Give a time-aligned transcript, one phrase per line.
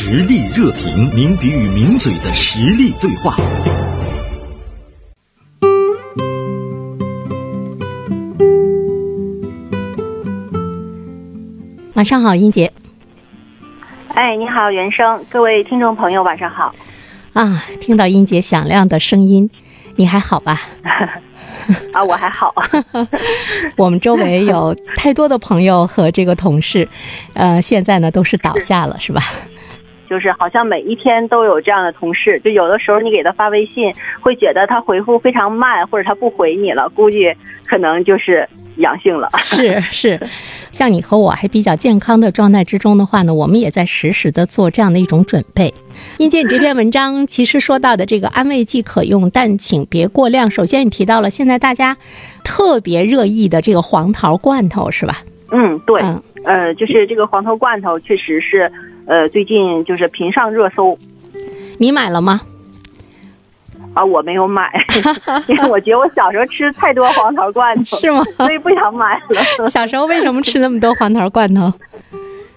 [0.00, 3.34] 实力热评，名笔与名嘴的实力对话。
[11.94, 12.72] 晚上好，英杰。
[14.14, 16.72] 哎，你好，原生，各位听众朋友，晚上好。
[17.32, 19.50] 啊，听到英杰响亮的声音，
[19.96, 20.60] 你还好吧？
[21.92, 22.54] 啊，我还好。
[23.76, 26.88] 我们周围有太多的朋友和这个同事，
[27.34, 29.20] 呃，现在呢都是倒下了，是吧？
[30.08, 37.32] 就是好像每一天都有这样的同事，就有的时候你给他发微信，会觉得他回复非常慢，或者他不回你了，估计
[37.66, 39.28] 可能就是阳性了。
[39.38, 40.20] 是 是，
[40.70, 45.72] 像你和我还比较健康的状态之中的话呢，我们也在实时的做这样的一种准备。
[46.18, 50.50] 英姐，你这篇文章其实说到的这个安慰剂可用，但请别过量。
[50.50, 51.96] 首先，你提到了现在大家
[52.42, 55.18] 特别热议的这个黄桃罐头，是吧？
[55.50, 56.00] 嗯，对，
[56.44, 58.70] 呃，就是这个黄桃罐头，确实是。
[59.08, 60.98] 呃，最近就是频上热搜，
[61.78, 62.42] 你买了吗？
[63.94, 64.70] 啊，我没有买，
[65.48, 68.22] 因为我觉得我小时候吃太多黄桃罐头，是吗？
[68.36, 69.66] 所以不想买了。
[69.66, 71.72] 小时候为什么吃那么多黄桃罐头？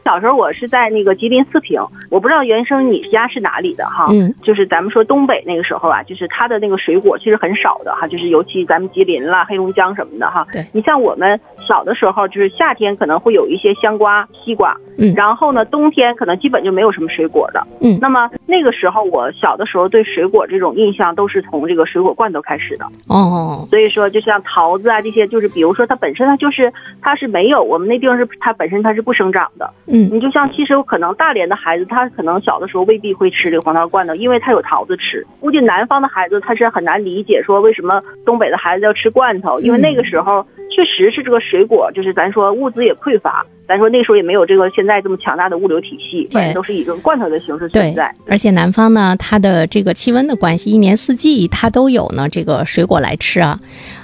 [0.04, 30.72] 小时候我是在那个吉林四平，我不知道原生你家是哪里的哈，嗯，就是咱们说东北那个时候啊，就是它的那个水果其实很少的哈，就是尤其咱们吉林啦、黑龙江什么的哈，对，你像我们小的时候，就是夏天可能会有一些香瓜、西瓜，嗯，然后呢，冬天可能基本就没有什么水果的，嗯，那么那个时候我小的时候对水果这种印象都是从这个水果罐头开始的，哦，所以说就像桃子啊这些，就是比如说它本身它就是它是没有我们那地方是它本身它是不生长的，嗯，你就像其实。
[30.72, 35.22] 有可能大连的孩子，他可能小的时候未必会吃这个黄桃罐头，因为他有桃子吃。
[35.42, 40.42] 估计南方的孩子他是很难理解，说为什么东北的孩子要吃罐头，因为那个时候
[40.74, 48.14] 确实是这个水果，就是咱说物资也匮乏，咱说那时候也没有这个现在这么强大的物流体系，对，都是以这个罐头的形式存在。
[48.28, 53.58] 而且南方呢，它的这个气温的关系，一年四季它都有呢这个水果来吃啊。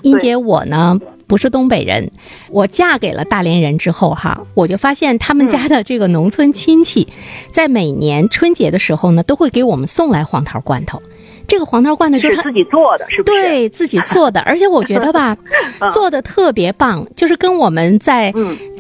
[0.04, 0.98] 英姐，我呢。
[1.30, 2.10] 不是东北人，
[2.50, 7.06] 我嫁给了大连人之后哈，我就发现他们家的这个农村亲戚，
[7.52, 11.02] 在每年春节的时候呢，都会给我们送来黄桃罐头。
[11.46, 13.42] 这个黄桃罐头是自己做的，是不是？
[13.42, 15.36] 对自己做的，而且我觉得吧，
[15.92, 18.34] 做的特别棒，就是跟我们在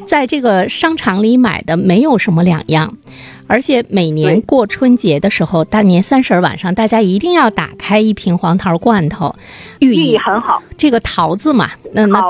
[0.07, 2.97] 在这个商场里买的没有什么两样。
[3.49, 9.33] 而且每年过春节的时候，大年三十晚上，大家一定要打开一瓶黄桃罐头，
[9.79, 10.61] 寓意很好。
[10.75, 12.21] 这个桃子嘛，那那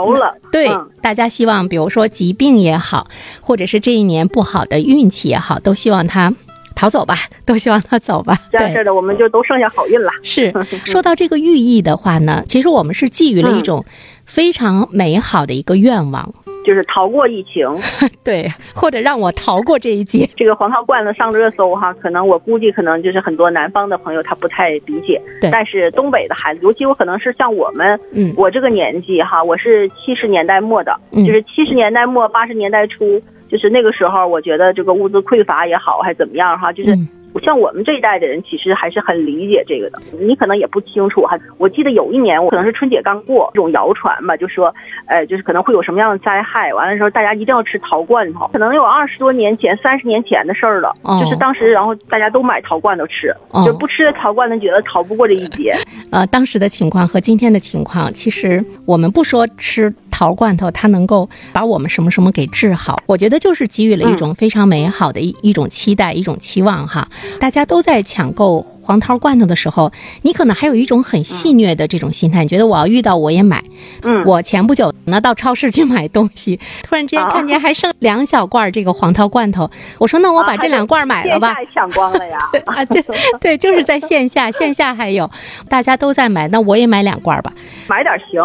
[0.52, 0.70] 对，
[1.02, 3.08] 大家希望，比如说疾病也好，
[3.42, 6.32] 或者是这一年不好的运气也好，都希望它
[6.76, 8.38] 逃走吧，都希望它走吧。
[8.52, 10.12] 这样式的，我们就都剩下好运了。
[10.22, 10.54] 是
[10.86, 13.84] 说到这个寓意的话呢，其实我们是寄予了一种
[14.28, 16.32] 非常美好的一个愿望。
[16.68, 17.66] 就是逃过疫情，
[18.26, 18.46] 对，
[18.76, 20.28] 或者让我逃过这一劫。
[20.36, 25.50] 这个黄桃罐子上热搜哈，可能我估计可能就是很多南方的朋友他不太理解，对。
[25.50, 36.98] 但是东北的孩子，尤其我可能是像我们，嗯，我这个年纪哈，我是七十年代末的，就是七十年代末八十年代初，就是那个时候，我觉得这个物资匮乏也好，还怎么样哈，就是。
[37.44, 40.00] 像我们这一代的人，其实还是很理解这个的。
[40.20, 41.38] 你可能也不清楚哈。
[41.58, 44.74] 我记得有一年，我可能是春节刚过，这种谣传吧，就说，
[45.06, 46.74] 呃，就是可能会有什么样的灾害。
[46.74, 48.50] 完了之后，大家一定要吃桃罐头。
[48.52, 50.92] 可能有二十多年前、三十年前的事儿了。
[51.22, 53.34] 就是当时，然后大家都买桃罐头吃，
[53.66, 55.76] 就不吃桃罐头，觉得逃不过这一劫。
[56.12, 59.94] 呃，当时的情况和今天的情况，其实我们不说吃。
[60.18, 63.00] 桃罐头，它能够把我们什么什么给治好？
[63.06, 67.08] 我觉得就是给予了一种非常美好的一一种期待，一种期望哈。
[67.40, 73.62] 大家都在抢购黄桃罐头的时候，你可能还有一种很戏谑的这种心态，你觉得我要遇到我也买。
[74.04, 81.54] 嗯，我前不久呢到超市去买东西， 突然之间看见还剩两小罐这个黄桃罐头，我说那我把这两罐买了吧。
[81.74, 82.38] 抢光了呀！
[82.66, 83.04] 啊，对
[83.42, 85.30] 对，就是在线下， 线下还有
[85.68, 87.52] 大家都在买，那我也买两罐吧。
[87.90, 88.42] 买点行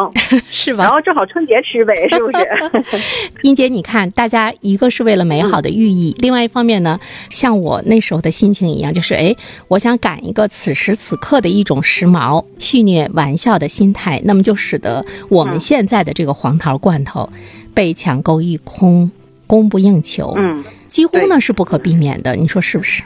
[0.50, 0.82] 是吧？
[0.84, 3.02] 然后正好春节吃呗，是不是？
[3.42, 6.98] 英姐，你看，大家一个是为了美好的寓意，另外一方面呢，
[7.30, 9.34] 像我那时候的心情一样，就是哎，
[9.68, 17.28] 我想赶一个此时此刻的一种时髦、戏谑、玩笑的心态，那么就使得我们现在的这个黄桃罐头
[17.74, 19.10] 被抢购一空，
[19.46, 23.02] 供不应求，嗯，几乎呢是不可避免的，你说是不是？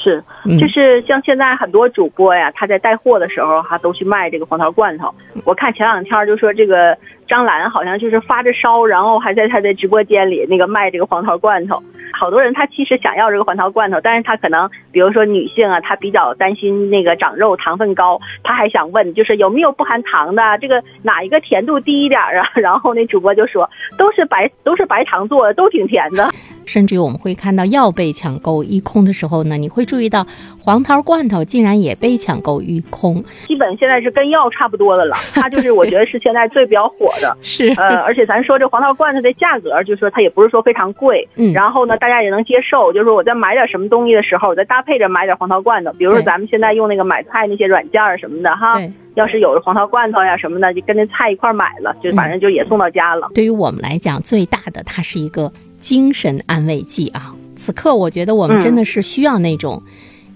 [0.00, 0.22] 是，
[0.58, 5.12] 就是像现在很多主播呀，他在带货的时候哈，都去卖这个黄桃罐头。
[5.44, 6.96] 我看前两天就说这个
[7.26, 11.82] 张兰好像就是发着烧，然后还在他的直播间里那个卖这个黄桃罐头。
[12.12, 22.48] 好多人他其实想要这个黄桃罐头，但是他可能比如说女性啊，她比较担心那个长肉、糖分高，他还想问就是有没有不含糖的，这个哪一个甜度低一点啊？
[22.54, 23.68] 然后那主播就说
[23.98, 26.30] 都是白都是白糖做的，都挺甜的。
[26.68, 30.26] 甚至于我们会看到药被抢购一空的时候呢，你会注意到
[30.60, 33.24] 黄桃罐头竟然也被抢购一空。
[33.46, 37.36] 基本现在是跟药差不多的了， 它就是我觉得是现在最比较火的。
[37.42, 42.92] 是，呃，而且咱说这黄桃罐头的价格，就是说它也不是说非常贵，嗯，然后呢，大家也能接受。
[42.92, 48.78] 就是说我在买点什么东西的时候，我再搭配着买点黄桃罐头，比如说咱们现在用那个买菜那些软件什么的哈。
[49.14, 53.28] 要是有黄桃罐头呀什么的，就跟那菜一块买了，就反正就也送到家了。
[53.34, 57.34] 对于我们来讲，最大的它是一个精神安慰剂啊。
[57.56, 59.82] 此刻我觉得我们真的是需要那种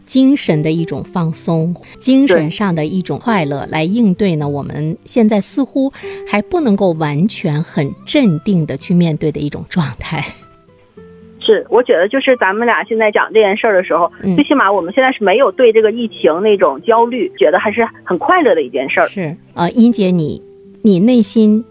[0.06, 4.48] 精神的一种放松，精神上的一种快乐来应对呢。
[4.48, 5.92] 我们现在似乎
[6.28, 10.22] 还不能够完全很镇定的去面对的一种状态。
[11.44, 19.08] 是，我觉得就是咱们俩现在讲这件事儿的时候，最起码我们现在是没有对这个疫情那种焦虑，觉得还是很快乐的一件事儿。
[19.08, 20.40] 是，呃，英姐，你
[20.82, 21.64] 你内心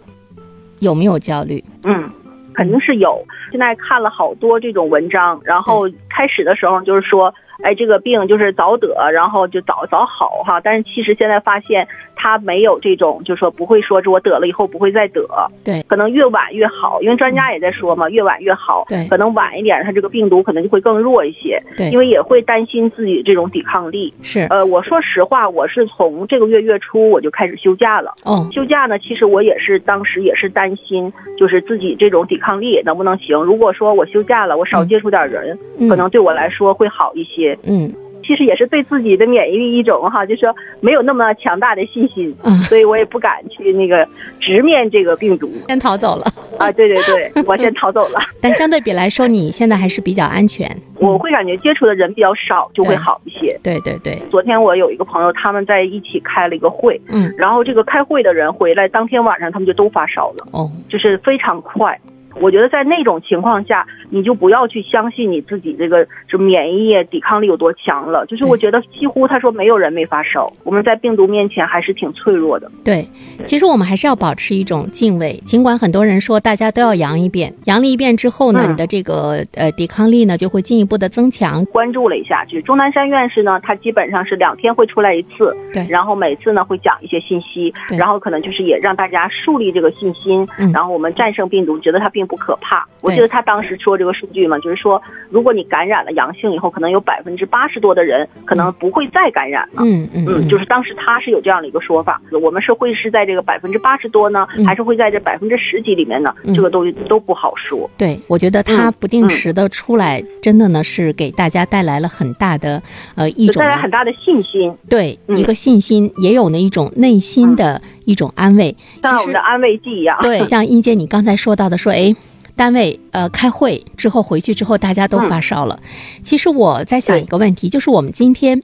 [0.80, 1.64] 有没有焦虑？
[1.84, 2.10] 嗯，
[2.54, 3.24] 肯定是有。
[3.52, 7.34] 现在看了好多这种文章，然后开始的时候就是说，
[7.64, 10.60] 哎，这个病就是早得，然后就早早好哈。
[10.62, 11.88] 但是其实现在发现。
[12.22, 15.26] 他没有这种，就是说不会说，这我得了以后不会再得。
[15.66, 18.86] 对，可能越晚越好，因为专家也在说嘛，越晚越好。
[18.88, 21.58] 对，可能晚一点，他这个病毒可能就会更弱一些。
[21.76, 24.14] 对，因为也会担心自己这种抵抗力。
[24.22, 28.14] 是，呃，我说实话，我是从这个月月初我就开始休假了。
[28.24, 33.42] 哦，休假呢，其实我也是当时也是担心，就是自己这种抵抗力能不能行。
[33.42, 35.58] 如果说我休假了，我少接触点人，
[35.90, 37.58] 可能对我来说会好一些。
[37.64, 37.92] 嗯。
[38.32, 42.34] 其实也是对自己的免疫力一种哈，就是说没有那么强大的信心，
[42.64, 44.08] 所以我也不敢去那个
[44.40, 46.24] 直面这个病毒，先逃走了
[46.58, 46.72] 啊！
[46.72, 48.22] 对对对， 我先逃走了。
[48.42, 50.66] 但相对比来说，你现在还是比较安全。
[50.96, 53.60] 我会感觉接触的人比较少，就会好一些。
[53.62, 54.18] 对对对。
[54.30, 62.00] 昨天我有一个朋友，他们在一起开了一个会，嗯，然后这个开会的人回来当天晚上，他们就都发烧了，哦，就是非常快。
[62.40, 68.26] 我觉得在那种情况下，你就不要去相信你自己这个就免疫抵抗力有多强了。
[68.28, 72.72] 就是我觉得几乎他说没有人没发烧，我们在病毒面前还是挺脆弱的。
[72.86, 73.06] 对，
[73.44, 75.34] 其实我们还是要保持一种敬畏。
[75.46, 81.66] 尽管很多人说大家都要阳一遍，阳了一遍之后呢，你的这个呃抵抗力呢就会进一步的增强。
[81.66, 92.22] 关注了一下，就是钟南山院士呢，他基本上是两天会出来一次，对，然后每次呢会讲一些信息，然后可能就是也让大家树立这个信心，然后我们战胜病毒，觉得它并。
[92.22, 99.82] 并不可怕，我记得他当时说这个数据嘛，就是说，如果你感染了阳性以后，可能有百分之八十多的人可能不会再感染了。
[99.84, 106.34] 嗯嗯，就是当时他是有这样的一个说法，我们是会是在这个百分之八十多呢，还是会在这百分之十几里面呢？
[106.56, 107.90] 这个东西都不好说。
[107.98, 112.82] 对，我觉得他不定时的出来，真的呢是给大家带来了很大的
[113.16, 114.74] 呃一种带来很大的信心。
[114.90, 120.18] 对，一个信心，也有呢一种内心的一种安慰，像我们的安慰剂一样。
[120.22, 122.16] 对， 像英姐你刚才说到的，说哎。
[122.56, 125.80] 单位呃开会之后回去之后大家都发烧了，
[126.24, 128.62] 其实我在想一个问题，就是我们今天，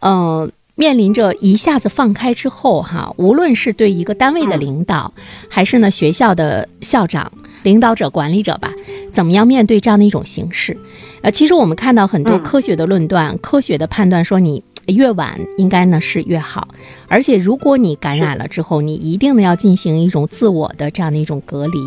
[0.00, 5.12] 呃面临着一下子放开之后哈，无论是对一个单位的领导，
[5.48, 7.30] 还是呢学校的校长、
[7.62, 8.70] 领导者、管理者吧，
[9.12, 10.76] 怎么样面对这样的一种形式？
[11.22, 14.62] 呃，其实我们看到很多科学的论断、科学的判断说你。
[14.86, 16.68] 越晚应该呢是越好，
[17.08, 21.78] 而且如果你感染了之后，你一定呢要进行一种自我的这样的一种隔离，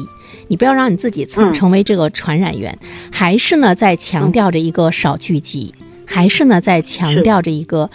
[0.47, 2.77] 你不要让你自己成成为这个传染源，
[3.11, 5.73] 还是呢在强调着一个少聚集，
[6.05, 7.89] 还是呢在强调着一个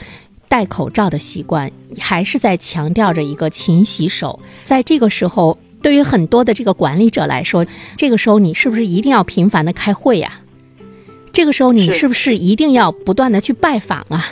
[0.48, 4.38] 戴口罩的习惯，还是在强调着一个勤洗手。
[4.62, 7.66] 在这个时候，对于很多的这个管理者来说，
[7.96, 10.40] 这个时候你是不是一定要频繁的开会呀？
[11.32, 14.22] 这个时候你是不是一定要不断的去拜访啊？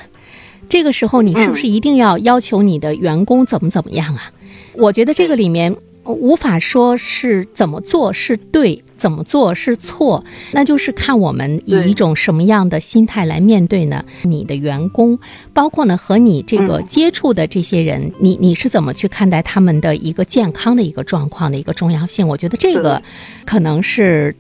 [0.71, 4.33] 这个时候，你是不是一定要要求你的员工怎么怎么样啊？
[4.75, 14.05] 我觉得这个里面无法说是怎么做是对，怎么做是错，那就是看我们以一种什么样的心态来面对呢？
[14.23, 15.19] 你的员工，
[15.53, 22.27] 包括呢和你这个接触的这些人，你你是怎么去看待他们的一个健康的一个状况的一个重要性？
[22.27, 23.03] 我觉得这个
[23.45, 24.35] 可能是。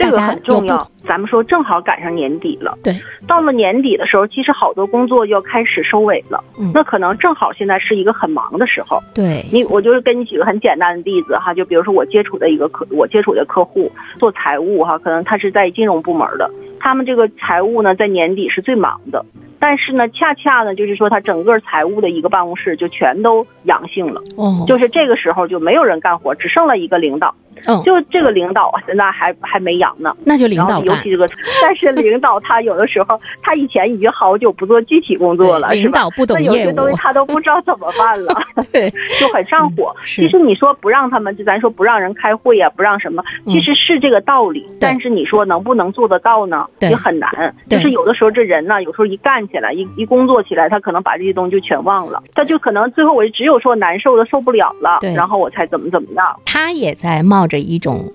[0.00, 2.76] 这个很重要，咱们说正好赶上年底了。
[2.82, 2.94] 对，
[3.26, 6.42] 到了年底的时候，其实好多工作要开始收尾了。
[6.58, 8.98] 嗯，那可能正好现在是一个很忙的时候。
[9.14, 19.24] 对，你我就是跟你举个很简单的例子哈，就比如说我接触的一个客，我接触的客户做财务哈，可能他是在金融部门的，他们这个财务呢在年底是最忙的，
[19.58, 24.22] 但是呢，恰恰呢就是说他整个财务的一个办公室就全都阳性了。
[24.36, 27.34] 哦，就是这个时候就没有人干活，只剩了一个领导。
[27.66, 30.14] 嗯，就这个领导啊，现在还还没阳呢。
[30.24, 31.28] 那就领导尤其这个，
[31.62, 38.34] 但是领导他有的时候，他以前已经好久不做具体工作了，领导不懂业务，有些东西他都不知道怎么办了，
[38.72, 38.90] 对，
[39.20, 39.94] 就很上火。
[40.04, 44.66] 其实你说不让他们，就咱说不让人开会呀，不让什么，其实是这个道理。
[44.80, 46.66] 但是你说能不能做得到呢？
[46.90, 47.54] 也很难。
[47.68, 56.26] 就是有的时候这人呢，有时候一干起来，一一工作起来，他可能把这些东西就全忘了，他就可能最后我就只有说难受的受不了了，然后我才怎么怎么样。
[56.44, 58.10] 他也在冒着一种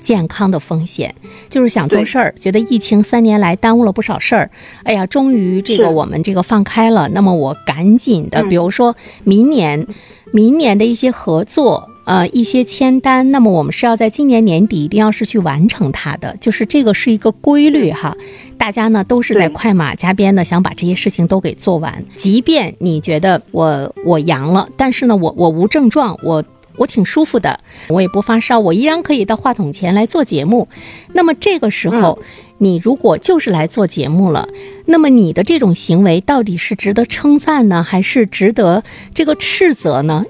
[0.00, 1.14] 健康的风险，
[1.50, 4.50] 就是想做事儿，觉得疫情三年来耽误了不少事儿。
[4.84, 9.86] 哎呀，终于这个我们这个放开了，那么我赶紧的，比如说明年，
[10.32, 11.90] 明年的一些合作。
[12.06, 18.16] 呃，一些签单，那么我们是要在今年年底一定要是去完成它的，就是这个是一个规律哈。
[18.58, 22.04] 大家呢都是在快马加鞭的想把这些事情都给做完。
[22.16, 26.42] 即便你觉得我我阳了，但是呢我我无症状，我
[26.80, 30.66] 我挺舒服的，我也不发烧，我依然可以到话筒前来做节目。
[31.12, 32.18] 那么这个时候，
[32.56, 34.48] 你如果就是来做节目了，
[34.86, 38.82] 那么你的这种行为到底是值得称赞呢，还是值得
[39.14, 40.24] 这个斥责呢？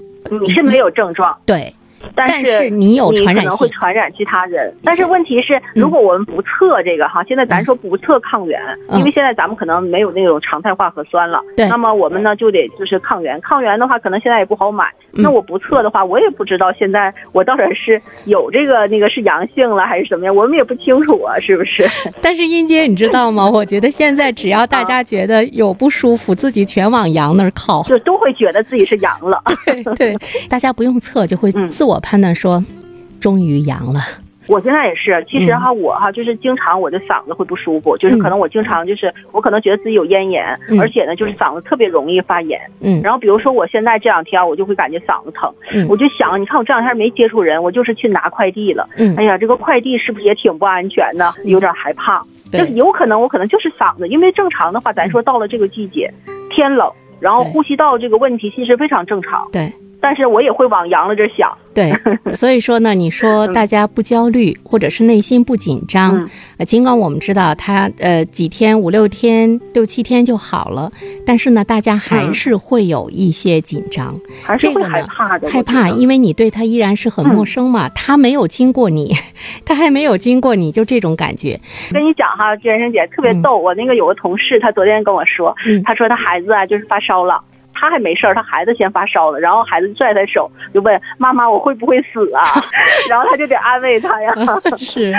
[0.45, 1.73] 你是没有症状，对。
[2.15, 4.73] 但是你有传染性，可能会传染其他人。
[4.83, 8.59] 但是问题是，如果我们不测这个哈，现在咱说不测抗原，
[8.91, 11.39] 因为现在咱们可能没有那种常态化核酸了。
[11.55, 11.67] 对。
[11.69, 14.85] 那么我们呢就得就是抗原，抗原的话可能现在也不好买。
[15.13, 20.35] 那我不测的话，我也不知道现在我到底是有这个那个是阳性了还是什么样？
[20.35, 21.85] 我们也不清楚啊，是不是？
[22.21, 23.49] 但是英姐，你知道吗？
[23.49, 29.41] 我觉得现在只要大家觉得有不舒服，自己全往阳那儿靠，就都会觉得自己是阳了。
[29.65, 30.15] 对对，
[30.49, 32.63] 大家不用测就会自我判断说。
[33.19, 33.99] 终于阳了，
[34.47, 35.23] 我现在也是。
[35.29, 40.43] 其实哈，我哈就是经常我的嗓子会不舒服，就是可能我经常就是我可能觉得自己有咽炎，
[40.79, 42.59] 而且呢就是嗓子特别容易发炎。
[42.79, 42.99] 嗯。
[43.03, 45.53] 然后比如说我现在这两天我就会感觉嗓子疼，
[45.87, 48.89] 我就想，你看我这两天没接触人，我就是去拿快递了。
[48.97, 49.15] 嗯。
[49.17, 51.31] 哎呀，这个快递是不是也挺不安全的？
[51.45, 52.25] 有点害怕。
[52.51, 56.11] 就有可能我可能就是嗓子，因为正常的话，咱说到了这个季节，
[56.49, 59.47] 天冷，然后呼吸道这个问题其实非常正常。
[59.51, 59.71] 对。
[60.01, 61.93] 但是我也会往阳了这想，对，
[62.33, 66.27] 所以说呢，你说大家不焦虑，或者是内心不紧张，
[66.57, 70.91] 呃，尽管我们知道他呃几天五六天六七天就好了，
[71.25, 79.13] 但是呢，大家还是会有一些紧张，还是会害怕的，害怕，因为你对他依然是很陌生嘛，他没有经过你，
[79.63, 81.59] 他还没有经过你就这种感觉。
[81.91, 85.55] 跟你讲哈，娟生姐特别逗，我那个有个同事，他昨天跟我说，
[85.85, 87.39] 他说他孩子啊就是发烧了。
[87.81, 92.43] 他还没事儿，他孩子先发烧了，然后孩子拽他手，就问妈妈：“我会不会死啊？”
[93.09, 94.31] 然后他就得安慰他呀。
[94.77, 95.11] 是，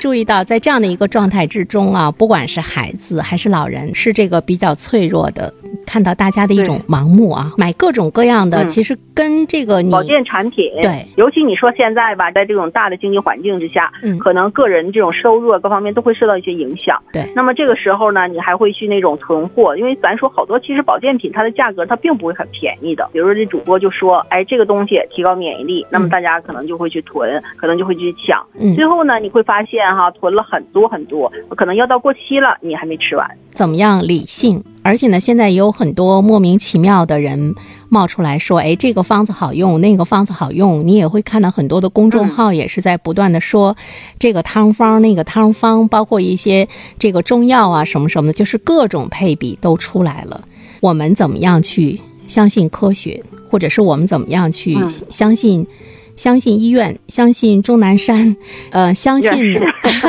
[0.00, 5.52] 注意到在这样的一个状态之中啊，不管是孩子还是老人，是这个比较脆弱的。
[5.86, 17.00] 看到大家的一种盲目啊，买各种各样的，其实跟这个保健产品，对，尤其你说现在吧，在这种大的经济环境之下，嗯，可能个人这种收入各方面都会受到一些影响。
[17.12, 23.08] 对，那么这个时候呢，你还会去那种囤货，因为咱说好多其实保健品它的价格它并不会很便宜的。
[23.12, 28.44] 比如说这主播就说，哎，这个东西提高免疫力，那么大家可能就会去囤，可能就会去抢。
[28.60, 33.28] 嗯，最后呢，你会发现哈，囤了很多很多，可能要到过期了，你还没吃完。
[33.56, 34.62] 怎么样理性？
[34.82, 37.54] 而且呢，现在也有很多莫名其妙的人
[37.88, 43.74] 冒出来说：“哎，这个方子好用，那个方子好用。”你也会看到很多的公众号也是在不断的说
[44.18, 50.44] 这个汤方、那个汤方，包括一些这个中药啊什么什么的，就是各种配比都出来了。
[50.80, 51.98] 我们怎么样去
[52.28, 53.20] 相信科学，
[53.50, 54.78] 或者是我们怎么样去
[55.10, 55.66] 相信
[56.14, 58.36] 相信医院、相信钟南山？
[58.70, 59.30] 呃，相信。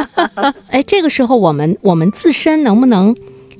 [0.69, 3.15] 哎，这个时候我们我们自身能不能？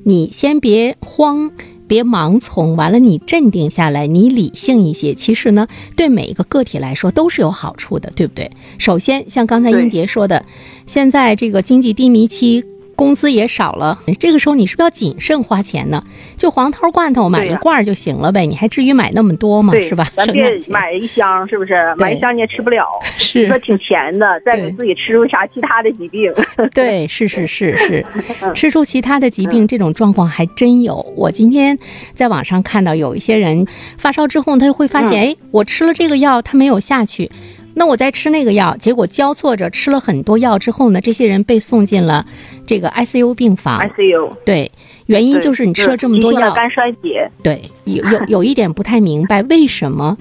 [0.08, 1.50] 你先别慌，
[1.86, 5.12] 别盲从，完了你镇定下来，你理性一些。
[5.12, 8.50] 其实呢，对每一个个体来说都是有好处的，对不对？
[8.78, 10.46] 首先，像刚才英杰说的，
[10.86, 12.64] 现在这个经济低迷期。
[12.98, 16.02] 工资也少了，这个时候你是不是要谨慎花钱呢？
[16.36, 19.72] 就黄桃罐头买一罐就行了呗，你还至于买那么多吗？
[19.78, 20.04] 是吧？
[20.16, 21.74] 咱别买一箱，是不是？
[21.96, 22.84] 买一箱你也吃不了，
[23.16, 26.34] 是说挺甜的，再给自己吃出啥其他的疾病。
[26.74, 28.04] 对，是是是是，
[28.52, 30.96] 吃出其他的疾病这种状况还真有。
[31.16, 31.78] 我今天
[32.14, 33.64] 在网上看到有一些人
[33.96, 37.30] 发烧之后，他就会发现，哎，我吃了这个药，他没有下去。
[37.78, 42.26] 那我在吃那个药，结果交错着吃了很多药之后呢，这些人被送进了
[42.66, 43.80] 这个 ICU 病房。
[43.80, 44.70] ICU 对，
[45.06, 47.30] 原因就是你吃了这么多药，肝衰竭。
[47.42, 50.18] 对，有有有一点不太明白，为什么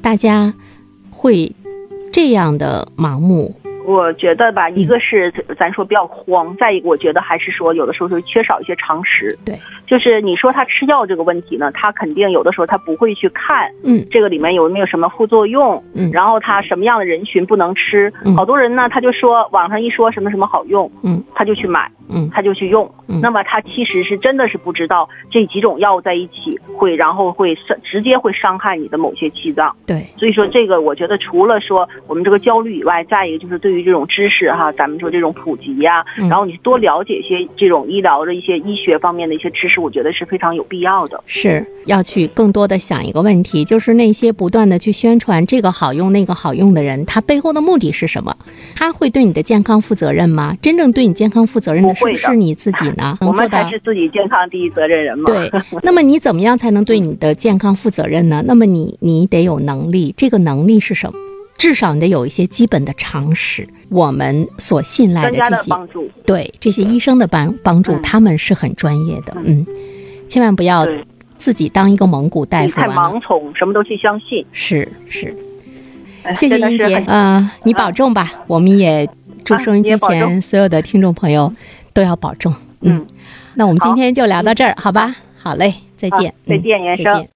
[0.00, 0.54] 大家
[1.10, 1.52] 会
[2.10, 9.36] 这样的盲目，我觉得吧，一个是咱说比较慌，再一个我觉得还是说有的时候是缺少一些常识。
[9.44, 29.74] 对，就是你说他吃药这个问题呢，他肯定有的时候他不会去看，嗯，这个里面有没有什么副作用，嗯，然后他什么样的人群不能吃，好多人呢他就说网上一说什么什么好用，嗯，他就去买，嗯，他就去用，那么他其实是真的是不知道这几种药在一起会，然后会伤直接会伤害你的某些器脏。
[29.86, 41.22] 对，所以说这个我觉得除了说我们这个焦虑以外，再一个就是对于这种知识哈，咱们说这种普及呀，然后你多了解一些这种医疗的一些医学方面的一些知识，我觉得是非常有必要的。
[41.26, 48.34] 是要去更多的想一个问题，就是那些不断的去宣传这个好用那个好用的人，他背后的目的是什么？
[48.76, 50.56] 他会对你的健康负责任吗？
[50.62, 53.16] 真正对你健康负责任的是不是你自己呢？
[53.22, 55.24] 我们才是自己健康第一责任人嘛。
[55.26, 55.50] 对，
[55.82, 58.42] 那么你怎么样才能对你的健康负责任呢？
[58.46, 61.18] 那么你你得有能力，这个能力是什么？
[61.56, 63.66] 至少你得有一些基本的常识。
[63.90, 65.72] 我们所信赖的这些，
[66.26, 69.32] 对这些医生的帮帮助，他们是很专业的。
[69.44, 69.64] 嗯，
[70.28, 70.84] 千万不要
[71.36, 74.44] 自己当一个蒙古大夫，太盲从，什么都去相信。
[74.50, 75.36] 是是，
[76.34, 78.32] 谢谢英杰，嗯，你保重吧。
[78.48, 79.08] 我们也
[79.44, 81.52] 祝收音机前所有的听众朋友
[81.92, 82.52] 都要保重。
[82.80, 83.06] 嗯，
[83.54, 85.14] 那我们今天就聊到这儿，好吧？
[85.40, 87.28] 好嘞，再见，再见，再见。